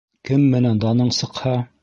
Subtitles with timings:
[0.29, 1.57] Кем менән даның сыҡһа